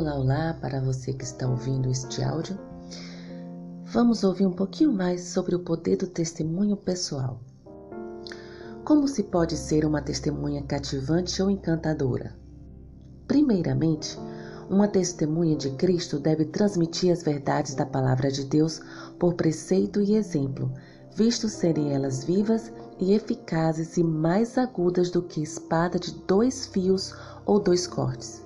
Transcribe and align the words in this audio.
Olá, 0.00 0.14
olá 0.14 0.56
para 0.58 0.80
você 0.80 1.12
que 1.12 1.24
está 1.24 1.46
ouvindo 1.46 1.90
este 1.90 2.22
áudio. 2.22 2.58
Vamos 3.84 4.24
ouvir 4.24 4.46
um 4.46 4.52
pouquinho 4.52 4.90
mais 4.90 5.24
sobre 5.24 5.54
o 5.54 5.58
poder 5.58 5.98
do 5.98 6.06
testemunho 6.06 6.74
pessoal. 6.74 7.38
Como 8.82 9.06
se 9.06 9.24
pode 9.24 9.58
ser 9.58 9.84
uma 9.84 10.00
testemunha 10.00 10.62
cativante 10.62 11.42
ou 11.42 11.50
encantadora? 11.50 12.34
Primeiramente, 13.28 14.18
uma 14.70 14.88
testemunha 14.88 15.54
de 15.54 15.68
Cristo 15.72 16.18
deve 16.18 16.46
transmitir 16.46 17.12
as 17.12 17.22
verdades 17.22 17.74
da 17.74 17.84
palavra 17.84 18.32
de 18.32 18.46
Deus 18.46 18.80
por 19.18 19.34
preceito 19.34 20.00
e 20.00 20.14
exemplo, 20.14 20.72
visto 21.14 21.46
serem 21.46 21.92
elas 21.92 22.24
vivas 22.24 22.72
e 22.98 23.12
eficazes 23.12 23.98
e 23.98 24.02
mais 24.02 24.56
agudas 24.56 25.10
do 25.10 25.20
que 25.20 25.42
espada 25.42 25.98
de 25.98 26.12
dois 26.26 26.64
fios 26.64 27.14
ou 27.44 27.60
dois 27.60 27.86
cortes. 27.86 28.42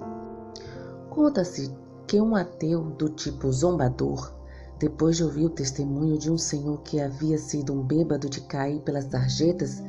Conta-se 1.15 1.73
que 2.09 2.21
um 2.21 2.35
ateu 2.35 2.91
do 2.91 3.09
tipo 3.09 3.53
zombador, 3.53 4.35
depois 4.81 5.17
de 5.17 5.23
ouvir 5.23 5.45
o 5.45 5.51
testemunho 5.51 6.19
de 6.19 6.29
um 6.29 6.37
senhor 6.37 6.83
que 6.83 7.01
havia 7.01 7.39
sido 7.39 7.73
um 7.73 7.85
bêbado 7.85 8.29
de 8.29 8.41
cair 8.41 8.81
pelas 8.81 9.05
sarjetas, 9.05 9.81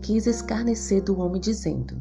quis 0.00 0.28
escarnecer 0.28 1.02
do 1.02 1.18
homem, 1.18 1.40
dizendo: 1.40 2.00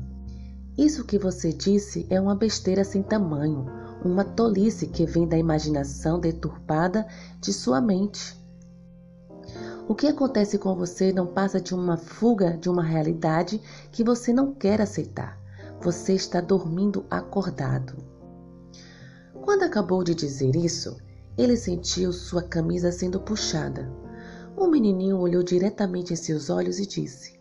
Isso 0.78 1.04
que 1.06 1.18
você 1.18 1.52
disse 1.52 2.06
é 2.08 2.22
uma 2.22 2.36
besteira 2.36 2.84
sem 2.84 3.02
tamanho, 3.02 3.66
uma 4.06 4.24
tolice 4.24 4.86
que 4.86 5.08
vem 5.08 5.28
da 5.28 5.40
imaginação 5.40 6.20
deturpada 6.20 7.08
de 7.42 7.52
sua 7.52 7.82
mente. 7.82 8.40
O 9.88 9.96
que 9.96 10.06
acontece 10.06 10.60
com 10.60 10.76
você 10.76 11.12
não 11.12 11.26
passa 11.26 11.60
de 11.60 11.74
uma 11.74 11.98
fuga 11.98 12.56
de 12.56 12.70
uma 12.70 12.84
realidade 12.84 13.60
que 13.92 14.04
você 14.04 14.32
não 14.32 14.54
quer 14.54 14.80
aceitar. 14.80 15.36
Você 15.82 16.14
está 16.14 16.40
dormindo 16.42 17.08
acordado. 17.10 18.17
Quando 19.48 19.64
acabou 19.64 20.04
de 20.04 20.14
dizer 20.14 20.58
isso, 20.58 20.98
ele 21.38 21.56
sentiu 21.56 22.12
sua 22.12 22.44
camisa 22.44 22.92
sendo 22.92 23.18
puxada. 23.18 23.90
O 24.58 24.68
menininho 24.68 25.18
olhou 25.18 25.42
diretamente 25.42 26.12
em 26.12 26.18
seus 26.18 26.50
olhos 26.50 26.80
e 26.80 26.86
disse: 26.86 27.40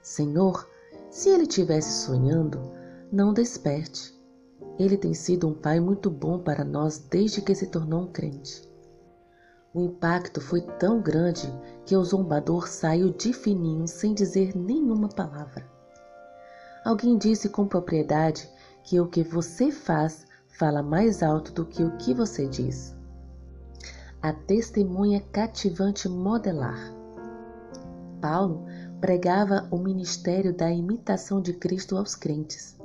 Senhor, 0.00 0.70
se 1.10 1.28
ele 1.28 1.42
estivesse 1.42 2.06
sonhando, 2.06 2.60
não 3.10 3.34
desperte. 3.34 4.16
Ele 4.78 4.96
tem 4.96 5.12
sido 5.12 5.48
um 5.48 5.54
pai 5.54 5.80
muito 5.80 6.08
bom 6.08 6.38
para 6.38 6.64
nós 6.64 6.98
desde 6.98 7.42
que 7.42 7.52
se 7.52 7.66
tornou 7.66 8.02
um 8.02 8.12
crente. 8.12 8.62
O 9.74 9.80
impacto 9.80 10.40
foi 10.40 10.60
tão 10.60 11.02
grande 11.02 11.52
que 11.84 11.96
o 11.96 12.04
zombador 12.04 12.68
saiu 12.68 13.10
de 13.10 13.32
fininho 13.32 13.88
sem 13.88 14.14
dizer 14.14 14.56
nenhuma 14.56 15.08
palavra. 15.08 15.68
Alguém 16.84 17.18
disse 17.18 17.48
com 17.48 17.66
propriedade 17.66 18.48
que 18.84 19.00
o 19.00 19.08
que 19.08 19.24
você 19.24 19.72
faz 19.72 20.27
fala 20.58 20.82
mais 20.82 21.22
alto 21.22 21.52
do 21.52 21.64
que 21.64 21.84
o 21.84 21.96
que 21.98 22.12
você 22.12 22.48
diz. 22.48 22.92
A 24.20 24.32
testemunha 24.32 25.20
cativante 25.30 26.08
modelar. 26.08 26.92
Paulo 28.20 28.64
pregava 29.00 29.68
o 29.70 29.78
ministério 29.78 30.52
da 30.52 30.68
imitação 30.68 31.40
de 31.40 31.52
Cristo 31.52 31.96
aos 31.96 32.16
crentes. 32.16 32.76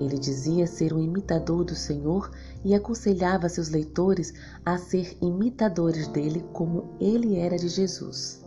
Ele 0.00 0.18
dizia 0.18 0.66
ser 0.66 0.92
um 0.92 0.98
imitador 0.98 1.62
do 1.62 1.76
Senhor 1.76 2.32
e 2.64 2.74
aconselhava 2.74 3.48
seus 3.48 3.68
leitores 3.68 4.34
a 4.66 4.76
ser 4.76 5.16
imitadores 5.22 6.08
dele 6.08 6.44
como 6.52 6.96
ele 6.98 7.38
era 7.38 7.56
de 7.56 7.68
Jesus. 7.68 8.44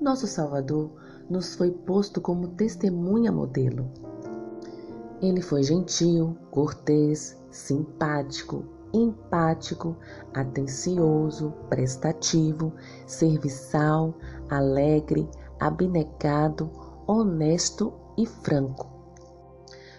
Nosso 0.00 0.26
Salvador 0.26 0.90
nos 1.30 1.54
foi 1.54 1.70
posto 1.70 2.20
como 2.20 2.48
testemunha 2.48 3.30
modelo. 3.30 3.88
Ele 5.22 5.40
foi 5.40 5.62
gentil, 5.62 6.36
cortês, 6.50 7.38
simpático, 7.54 8.64
empático, 8.92 9.96
atencioso, 10.34 11.54
prestativo, 11.68 12.72
serviçal, 13.06 14.12
alegre, 14.50 15.28
abnegado, 15.60 16.68
honesto 17.06 17.92
e 18.18 18.26
franco. 18.26 18.92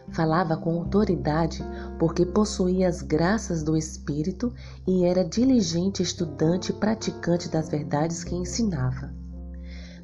Falava 0.10 0.56
com 0.58 0.78
autoridade 0.78 1.64
porque 1.98 2.26
possuía 2.26 2.88
as 2.88 3.02
graças 3.02 3.64
do 3.64 3.76
Espírito 3.76 4.54
e 4.86 5.06
era 5.06 5.24
diligente 5.24 6.04
estudante 6.04 6.72
e 6.72 6.76
praticante 6.76 7.50
das 7.50 7.70
verdades 7.70 8.24
que 8.24 8.36
ensinava. 8.36 9.14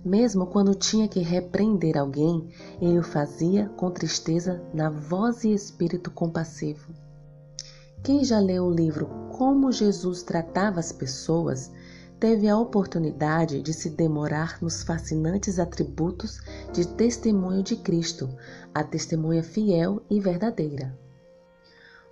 Mesmo 0.03 0.47
quando 0.47 0.73
tinha 0.73 1.07
que 1.07 1.19
repreender 1.19 1.97
alguém, 1.97 2.49
ele 2.81 2.97
o 2.97 3.03
fazia 3.03 3.69
com 3.77 3.91
tristeza 3.91 4.63
na 4.73 4.89
voz 4.89 5.43
e 5.43 5.53
espírito 5.53 6.09
compassivo. 6.09 7.10
Quem 8.03 8.23
já 8.23 8.39
leu 8.39 8.65
o 8.65 8.71
livro 8.71 9.05
Como 9.37 9.71
Jesus 9.71 10.23
Tratava 10.23 10.79
as 10.79 10.91
Pessoas 10.91 11.71
teve 12.19 12.47
a 12.47 12.57
oportunidade 12.57 13.61
de 13.61 13.71
se 13.73 13.91
demorar 13.91 14.57
nos 14.59 14.81
fascinantes 14.81 15.59
atributos 15.59 16.39
de 16.73 16.87
testemunho 16.87 17.61
de 17.61 17.75
Cristo, 17.75 18.27
a 18.73 18.83
testemunha 18.83 19.43
fiel 19.43 20.01
e 20.09 20.19
verdadeira. 20.19 20.97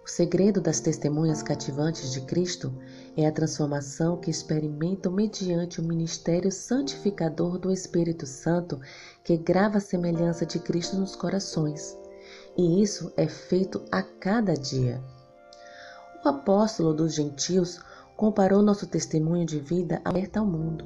O 0.05 0.07
segredo 0.07 0.61
das 0.61 0.79
testemunhas 0.79 1.41
cativantes 1.41 2.11
de 2.11 2.21
Cristo 2.21 2.71
é 3.17 3.25
a 3.25 3.31
transformação 3.31 4.17
que 4.17 4.29
experimentam 4.29 5.11
mediante 5.11 5.81
o 5.81 5.83
ministério 5.83 6.51
santificador 6.51 7.57
do 7.57 7.71
Espírito 7.71 8.27
Santo 8.27 8.79
que 9.23 9.35
grava 9.37 9.77
a 9.77 9.81
semelhança 9.81 10.45
de 10.45 10.59
Cristo 10.59 10.97
nos 10.97 11.15
corações. 11.15 11.97
E 12.55 12.79
isso 12.79 13.11
é 13.17 13.27
feito 13.27 13.81
a 13.91 14.03
cada 14.03 14.53
dia. 14.53 15.03
O 16.23 16.27
apóstolo 16.27 16.93
dos 16.93 17.15
gentios 17.15 17.79
comparou 18.17 18.61
nosso 18.61 18.85
testemunho 18.85 19.45
de 19.45 19.57
vida 19.57 20.01
aberta 20.03 20.41
ao 20.41 20.45
mundo. 20.45 20.85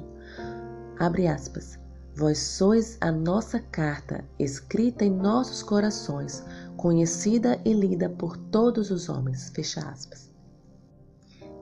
Abre 0.96 1.26
aspas. 1.26 1.76
Vós 2.16 2.38
sois 2.38 2.96
a 3.00 3.10
nossa 3.10 3.58
carta, 3.58 4.24
escrita 4.38 5.04
em 5.04 5.10
nossos 5.10 5.64
corações, 5.64 6.44
conhecida 6.76 7.60
e 7.64 7.72
lida 7.72 8.08
por 8.08 8.36
todos 8.36 8.92
os 8.92 9.08
homens. 9.08 9.50
Fecha 9.50 9.80
aspas. 9.80 10.30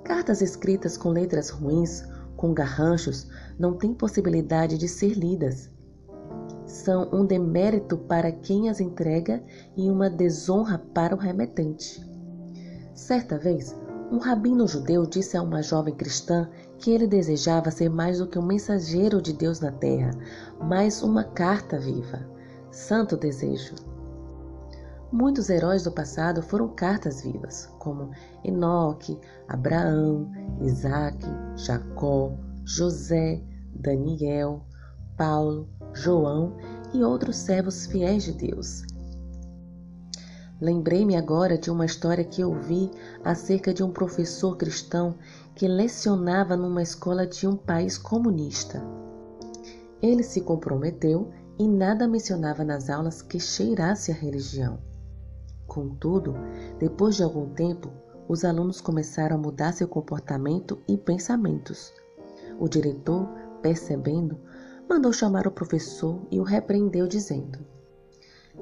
Cartas 0.04 0.42
escritas 0.42 0.98
com 0.98 1.08
letras 1.08 1.48
ruins, 1.48 2.04
com 2.36 2.52
garranchos, 2.52 3.26
não 3.58 3.78
têm 3.78 3.94
possibilidade 3.94 4.76
de 4.76 4.86
ser 4.86 5.14
lidas. 5.14 5.70
São 6.66 7.08
um 7.10 7.24
demérito 7.24 7.96
para 7.96 8.30
quem 8.30 8.68
as 8.68 8.80
entrega 8.80 9.42
e 9.74 9.88
uma 9.88 10.10
desonra 10.10 10.76
para 10.78 11.14
o 11.14 11.18
remetente. 11.18 12.11
Certa 12.94 13.38
vez, 13.38 13.74
um 14.10 14.18
rabino 14.18 14.68
judeu 14.68 15.06
disse 15.06 15.36
a 15.36 15.42
uma 15.42 15.62
jovem 15.62 15.94
cristã 15.94 16.48
que 16.78 16.90
ele 16.90 17.06
desejava 17.06 17.70
ser 17.70 17.88
mais 17.88 18.18
do 18.18 18.26
que 18.26 18.38
um 18.38 18.44
mensageiro 18.44 19.22
de 19.22 19.32
Deus 19.32 19.60
na 19.60 19.72
terra, 19.72 20.10
mas 20.60 21.02
uma 21.02 21.24
carta 21.24 21.78
viva. 21.78 22.20
Santo 22.70 23.16
desejo. 23.16 23.74
Muitos 25.10 25.48
heróis 25.48 25.84
do 25.84 25.92
passado 25.92 26.42
foram 26.42 26.68
cartas 26.68 27.22
vivas, 27.22 27.66
como 27.78 28.10
Enoque, 28.44 29.18
Abraão, 29.48 30.30
Isaac, 30.60 31.18
Jacó, 31.56 32.32
José, 32.64 33.42
Daniel, 33.74 34.64
Paulo, 35.16 35.68
João 35.94 36.56
e 36.92 37.02
outros 37.02 37.36
servos 37.36 37.86
fiéis 37.86 38.24
de 38.24 38.32
Deus. 38.32 38.84
Lembrei-me 40.62 41.16
agora 41.16 41.58
de 41.58 41.72
uma 41.72 41.84
história 41.84 42.22
que 42.22 42.44
ouvi 42.44 42.88
acerca 43.24 43.74
de 43.74 43.82
um 43.82 43.90
professor 43.90 44.56
cristão 44.56 45.16
que 45.56 45.66
lecionava 45.66 46.56
numa 46.56 46.80
escola 46.80 47.26
de 47.26 47.48
um 47.48 47.56
país 47.56 47.98
comunista. 47.98 48.80
Ele 50.00 50.22
se 50.22 50.40
comprometeu 50.40 51.32
e 51.58 51.66
nada 51.66 52.06
mencionava 52.06 52.62
nas 52.62 52.88
aulas 52.88 53.20
que 53.20 53.40
cheirasse 53.40 54.12
a 54.12 54.14
religião. 54.14 54.78
Contudo, 55.66 56.36
depois 56.78 57.16
de 57.16 57.24
algum 57.24 57.48
tempo, 57.48 57.90
os 58.28 58.44
alunos 58.44 58.80
começaram 58.80 59.34
a 59.34 59.40
mudar 59.40 59.72
seu 59.72 59.88
comportamento 59.88 60.80
e 60.86 60.96
pensamentos. 60.96 61.92
O 62.60 62.68
diretor, 62.68 63.28
percebendo, 63.60 64.38
mandou 64.88 65.12
chamar 65.12 65.44
o 65.44 65.50
professor 65.50 66.20
e 66.30 66.38
o 66.38 66.44
repreendeu, 66.44 67.08
dizendo: 67.08 67.71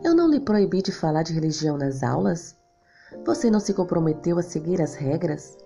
eu 0.04 0.14
não 0.14 0.30
lhe 0.30 0.40
proibi 0.40 0.82
de 0.82 0.92
falar 0.92 1.22
de 1.22 1.32
religião 1.32 1.76
nas 1.76 2.02
aulas? 2.02 2.56
Você 3.24 3.50
não 3.50 3.60
se 3.60 3.74
comprometeu 3.74 4.38
a 4.38 4.42
seguir 4.42 4.80
as 4.80 4.94
regras? 4.94 5.58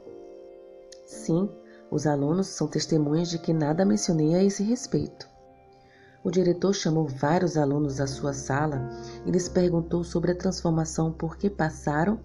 Sim, 1.07 1.49
os 1.91 2.07
alunos 2.07 2.49
são 2.49 2.67
testemunhas 2.67 3.29
de 3.29 3.39
que 3.39 3.53
nada 3.53 3.85
mencionei 3.85 4.35
a 4.35 4.43
esse 4.43 4.63
respeito. 4.63 5.29
O 6.25 6.31
diretor 6.31 6.73
chamou 6.73 7.07
vários 7.07 7.59
alunos 7.59 8.01
à 8.01 8.07
sua 8.07 8.33
sala 8.33 8.89
e 9.27 9.31
lhes 9.31 9.47
perguntou 9.47 10.03
sobre 10.03 10.33
a 10.33 10.35
transformação 10.35 11.13
por 11.13 11.37
que 11.37 11.51
passaram 11.51 12.19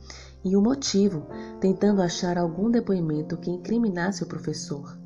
e 0.43 0.55
o 0.55 0.61
motivo, 0.61 1.27
tentando 1.59 2.01
achar 2.01 2.37
algum 2.37 2.71
depoimento 2.71 3.35
que 3.35 3.51
incriminasse 3.51 4.23
o 4.23 4.27
professor. 4.27 4.97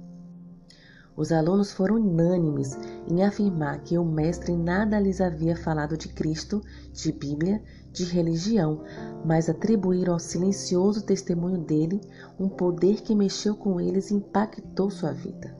Os 1.15 1.31
alunos 1.31 1.71
foram 1.71 1.97
unânimes 1.97 2.75
em 3.07 3.23
afirmar 3.23 3.81
que 3.83 3.97
o 3.97 4.03
mestre 4.03 4.57
nada 4.57 4.99
lhes 4.99 5.21
havia 5.21 5.55
falado 5.55 5.95
de 5.95 6.09
Cristo, 6.09 6.61
de 6.91 7.11
Bíblia, 7.11 7.61
de 7.91 8.03
religião, 8.05 8.81
mas 9.23 9.47
atribuíram 9.47 10.13
ao 10.13 10.19
silencioso 10.19 11.05
testemunho 11.05 11.59
dele 11.59 12.01
um 12.39 12.49
poder 12.49 13.01
que 13.01 13.13
mexeu 13.13 13.55
com 13.55 13.79
eles 13.79 14.09
e 14.09 14.15
impactou 14.15 14.89
sua 14.89 15.11
vida. 15.11 15.55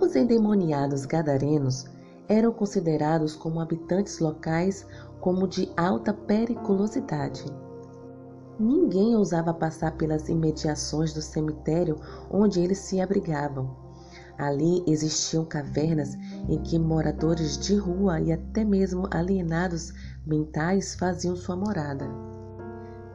Os 0.00 0.16
endemoniados 0.16 1.06
gadarenos 1.06 1.84
eram 2.28 2.52
considerados 2.52 3.36
como 3.36 3.60
habitantes 3.60 4.18
locais 4.18 4.84
como 5.20 5.46
de 5.46 5.70
alta 5.76 6.12
periculosidade. 6.12 7.44
Ninguém 8.58 9.14
ousava 9.14 9.54
passar 9.54 9.96
pelas 9.96 10.28
imediações 10.28 11.12
do 11.12 11.22
cemitério 11.22 11.96
onde 12.28 12.60
eles 12.60 12.78
se 12.78 13.00
abrigavam. 13.00 13.91
Ali 14.38 14.82
existiam 14.86 15.44
cavernas 15.44 16.14
em 16.48 16.58
que 16.62 16.78
moradores 16.78 17.58
de 17.58 17.76
rua 17.76 18.20
e 18.20 18.32
até 18.32 18.64
mesmo 18.64 19.06
alienados 19.10 19.92
mentais 20.26 20.94
faziam 20.94 21.36
sua 21.36 21.56
morada. 21.56 22.06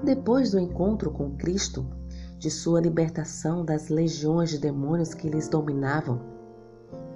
Depois 0.03 0.51
do 0.51 0.59
encontro 0.59 1.11
com 1.11 1.35
Cristo, 1.35 1.85
de 2.37 2.51
sua 2.51 2.79
libertação 2.79 3.65
das 3.65 3.89
legiões 3.89 4.51
de 4.51 4.59
demônios 4.59 5.13
que 5.13 5.27
lhes 5.27 5.47
dominavam, 5.47 6.21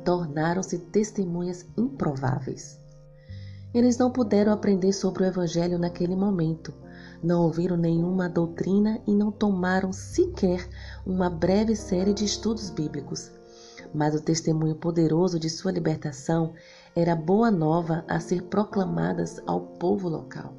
tornaram-se 0.03 0.79
testemunhas 0.79 1.65
improváveis. 1.77 2.79
Eles 3.73 3.97
não 3.97 4.11
puderam 4.11 4.51
aprender 4.51 4.91
sobre 4.91 5.23
o 5.23 5.25
Evangelho 5.27 5.77
naquele 5.77 6.15
momento, 6.15 6.73
não 7.23 7.43
ouviram 7.43 7.77
nenhuma 7.77 8.27
doutrina 8.27 8.99
e 9.07 9.13
não 9.13 9.31
tomaram 9.31 9.93
sequer 9.93 10.67
uma 11.05 11.29
breve 11.29 11.75
série 11.75 12.13
de 12.13 12.25
estudos 12.25 12.69
bíblicos. 12.69 13.31
Mas 13.93 14.15
o 14.15 14.21
testemunho 14.21 14.75
poderoso 14.75 15.39
de 15.39 15.49
sua 15.49 15.71
libertação 15.71 16.53
era 16.95 17.15
boa 17.15 17.51
nova 17.51 18.05
a 18.07 18.19
ser 18.19 18.43
proclamadas 18.43 19.41
ao 19.45 19.61
povo 19.61 20.07
local. 20.07 20.53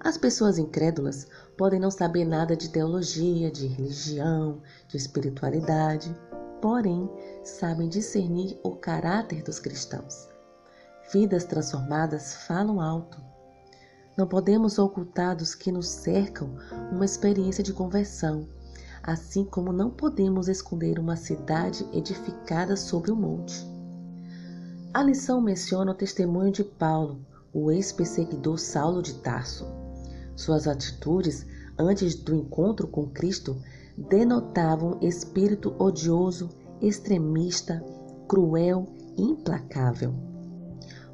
As 0.00 0.16
pessoas 0.16 0.58
incrédulas 0.58 1.26
podem 1.56 1.80
não 1.80 1.90
saber 1.90 2.24
nada 2.24 2.54
de 2.54 2.68
teologia, 2.68 3.50
de 3.50 3.66
religião, 3.66 4.60
de 4.86 4.96
espiritualidade, 4.96 6.14
porém 6.60 7.10
sabem 7.42 7.88
discernir 7.88 8.58
o 8.62 8.72
caráter 8.76 9.42
dos 9.42 9.58
cristãos. 9.58 10.28
Vidas 11.12 11.44
transformadas 11.44 12.34
falam 12.46 12.80
alto. 12.80 13.20
Não 14.16 14.26
podemos 14.26 14.78
ocultar 14.78 15.36
dos 15.36 15.54
que 15.54 15.70
nos 15.70 15.88
cercam 15.88 16.56
uma 16.90 17.04
experiência 17.04 17.62
de 17.62 17.72
conversão, 17.72 18.48
assim 19.06 19.44
como 19.44 19.72
não 19.72 19.88
podemos 19.88 20.48
esconder 20.48 20.98
uma 20.98 21.14
cidade 21.14 21.86
edificada 21.92 22.76
sobre 22.76 23.12
o 23.12 23.14
um 23.14 23.20
monte. 23.20 23.64
A 24.92 25.02
lição 25.02 25.40
menciona 25.40 25.92
o 25.92 25.94
testemunho 25.94 26.50
de 26.50 26.64
Paulo, 26.64 27.20
o 27.52 27.70
ex-perseguidor 27.70 28.58
Saulo 28.58 29.00
de 29.00 29.14
Tarso. 29.14 29.64
Suas 30.34 30.66
atitudes 30.66 31.46
antes 31.78 32.16
do 32.16 32.34
encontro 32.34 32.88
com 32.88 33.06
Cristo 33.06 33.56
denotavam 33.96 34.98
espírito 35.00 35.74
odioso, 35.78 36.50
extremista, 36.80 37.82
cruel 38.26 38.88
e 39.16 39.22
implacável. 39.22 40.14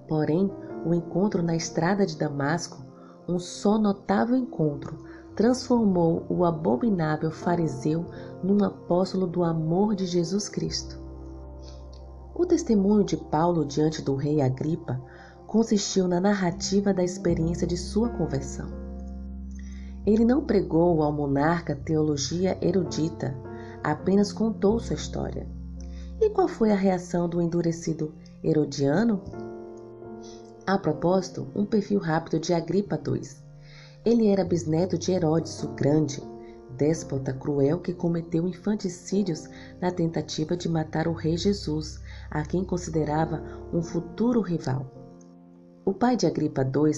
Porém, 0.08 0.50
o 0.86 0.94
encontro 0.94 1.42
na 1.42 1.54
estrada 1.54 2.06
de 2.06 2.16
Damasco, 2.16 2.84
um 3.28 3.38
só 3.38 3.78
notável 3.78 4.36
encontro, 4.36 5.04
transformou 5.34 6.26
o 6.28 6.44
abominável 6.44 7.30
fariseu 7.30 8.06
num 8.42 8.62
apóstolo 8.64 9.26
do 9.26 9.42
amor 9.42 9.94
de 9.94 10.06
Jesus 10.06 10.48
Cristo. 10.48 11.00
O 12.34 12.46
testemunho 12.46 13.04
de 13.04 13.16
Paulo 13.16 13.64
diante 13.64 14.02
do 14.02 14.14
rei 14.14 14.40
Agripa 14.40 15.00
consistiu 15.46 16.08
na 16.08 16.20
narrativa 16.20 16.94
da 16.94 17.04
experiência 17.04 17.66
de 17.66 17.76
sua 17.76 18.08
conversão. 18.08 18.68
Ele 20.04 20.24
não 20.24 20.44
pregou 20.44 21.02
ao 21.02 21.12
monarca 21.12 21.76
teologia 21.76 22.58
erudita, 22.60 23.36
apenas 23.84 24.32
contou 24.32 24.80
sua 24.80 24.96
história. 24.96 25.46
E 26.20 26.30
qual 26.30 26.48
foi 26.48 26.70
a 26.72 26.76
reação 26.76 27.28
do 27.28 27.40
endurecido 27.40 28.14
Herodiano? 28.42 29.22
A 30.66 30.78
propósito, 30.78 31.46
um 31.54 31.64
perfil 31.64 32.00
rápido 32.00 32.38
de 32.40 32.54
Agripa 32.54 32.98
II. 33.06 33.41
Ele 34.04 34.26
era 34.26 34.44
bisneto 34.44 34.98
de 34.98 35.12
Herodes 35.12 35.62
o 35.62 35.68
Grande, 35.74 36.20
déspota 36.76 37.32
cruel 37.32 37.78
que 37.78 37.94
cometeu 37.94 38.48
infanticídios 38.48 39.48
na 39.80 39.92
tentativa 39.92 40.56
de 40.56 40.68
matar 40.68 41.06
o 41.06 41.12
rei 41.12 41.36
Jesus, 41.36 42.00
a 42.28 42.42
quem 42.42 42.64
considerava 42.64 43.40
um 43.72 43.80
futuro 43.80 44.40
rival. 44.40 44.90
O 45.84 45.94
pai 45.94 46.16
de 46.16 46.26
Agripa 46.26 46.62
II 46.62 46.92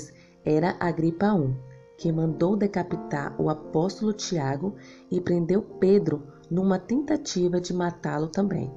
era 0.46 0.76
Agripa 0.80 1.26
I, 1.26 1.54
que 1.98 2.10
mandou 2.10 2.56
decapitar 2.56 3.38
o 3.38 3.50
apóstolo 3.50 4.14
Tiago 4.14 4.74
e 5.10 5.20
prendeu 5.20 5.60
Pedro 5.60 6.22
numa 6.50 6.78
tentativa 6.78 7.60
de 7.60 7.74
matá-lo 7.74 8.28
também. 8.28 8.72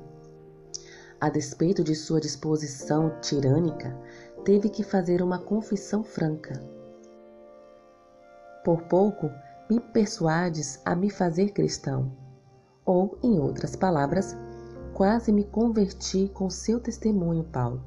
A 1.19 1.29
despeito 1.29 1.81
de 1.81 1.95
sua 1.95 2.19
disposição 2.19 3.21
tirânica, 3.21 3.97
teve 4.43 4.69
que 4.69 4.83
fazer 4.83 5.21
uma 5.21 5.39
confissão 5.39 6.03
franca. 6.03 6.76
Por 8.67 8.81
pouco 8.81 9.31
me 9.69 9.79
persuades 9.79 10.81
a 10.83 10.93
me 10.93 11.09
fazer 11.09 11.51
cristão. 11.51 12.11
Ou, 12.85 13.17
em 13.23 13.39
outras 13.39 13.77
palavras, 13.77 14.35
quase 14.93 15.31
me 15.31 15.45
converti 15.45 16.29
com 16.33 16.49
seu 16.49 16.77
testemunho, 16.77 17.45
Paulo. 17.45 17.81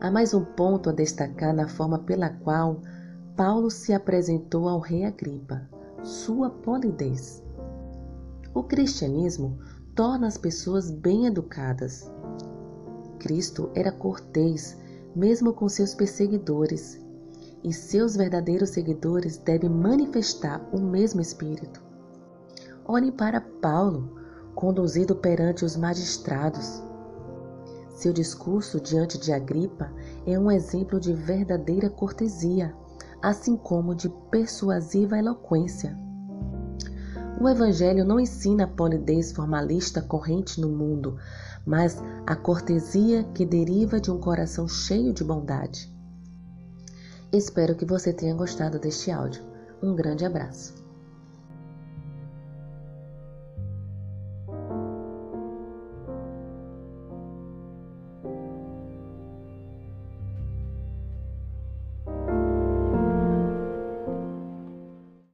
Há 0.00 0.10
mais 0.10 0.32
um 0.32 0.42
ponto 0.42 0.88
a 0.88 0.94
destacar 0.94 1.54
na 1.54 1.68
forma 1.68 1.98
pela 1.98 2.30
qual 2.30 2.80
Paulo 3.36 3.70
se 3.70 3.92
apresentou 3.92 4.66
ao 4.66 4.78
rei 4.78 5.04
Agripa, 5.04 5.60
sua 6.02 6.48
polidez. 6.48 7.44
O 8.54 8.62
cristianismo 8.62 9.58
torna 9.94 10.26
as 10.26 10.38
pessoas 10.38 10.90
bem 10.90 11.26
educadas. 11.26 12.10
Cristo 13.18 13.70
era 13.74 13.92
cortês, 13.92 14.78
mesmo 15.14 15.52
com 15.52 15.68
seus 15.68 15.94
perseguidores, 15.94 17.06
e 17.62 17.72
seus 17.72 18.16
verdadeiros 18.16 18.70
seguidores 18.70 19.36
devem 19.36 19.70
manifestar 19.70 20.66
o 20.72 20.80
mesmo 20.80 21.20
espírito. 21.20 21.82
Olhem 22.84 23.12
para 23.12 23.40
Paulo, 23.40 24.18
conduzido 24.54 25.14
perante 25.14 25.64
os 25.64 25.76
magistrados. 25.76 26.82
Seu 27.90 28.12
discurso 28.12 28.80
diante 28.80 29.18
de 29.18 29.32
Agripa 29.32 29.92
é 30.26 30.38
um 30.38 30.50
exemplo 30.50 31.00
de 31.00 31.12
verdadeira 31.12 31.90
cortesia 31.90 32.74
assim 33.22 33.56
como 33.56 33.94
de 33.94 34.08
persuasiva 34.30 35.18
eloquência. 35.18 35.96
O 37.40 37.48
Evangelho 37.48 38.04
não 38.04 38.18
ensina 38.18 38.64
a 38.64 38.68
polidez 38.68 39.32
formalista 39.32 40.02
corrente 40.02 40.60
no 40.60 40.68
mundo, 40.68 41.16
mas 41.64 42.02
a 42.26 42.34
cortesia 42.34 43.24
que 43.34 43.44
deriva 43.44 44.00
de 44.00 44.10
um 44.10 44.18
coração 44.18 44.66
cheio 44.66 45.12
de 45.12 45.22
bondade. 45.22 45.92
Espero 47.32 47.74
que 47.74 47.84
você 47.84 48.10
tenha 48.10 48.34
gostado 48.34 48.78
deste 48.78 49.10
áudio. 49.10 49.42
Um 49.82 49.94
grande 49.94 50.24
abraço. 50.24 50.87